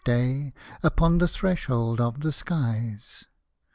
[0.03, 3.25] Day, Upon the threshold of the skies.